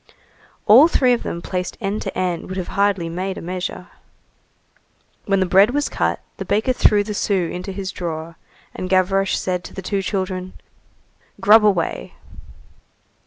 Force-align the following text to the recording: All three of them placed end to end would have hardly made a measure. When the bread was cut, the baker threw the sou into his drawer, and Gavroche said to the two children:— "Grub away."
All 0.65 0.87
three 0.87 1.13
of 1.13 1.21
them 1.21 1.43
placed 1.43 1.77
end 1.79 2.01
to 2.01 2.17
end 2.17 2.47
would 2.47 2.57
have 2.57 2.69
hardly 2.69 3.07
made 3.07 3.37
a 3.37 3.39
measure. 3.41 3.89
When 5.27 5.39
the 5.39 5.45
bread 5.45 5.75
was 5.75 5.89
cut, 5.89 6.19
the 6.37 6.43
baker 6.43 6.73
threw 6.73 7.03
the 7.03 7.13
sou 7.13 7.47
into 7.51 7.71
his 7.71 7.91
drawer, 7.91 8.35
and 8.73 8.89
Gavroche 8.89 9.35
said 9.35 9.63
to 9.65 9.75
the 9.75 9.83
two 9.83 10.01
children:— 10.01 10.53
"Grub 11.39 11.63
away." 11.63 12.15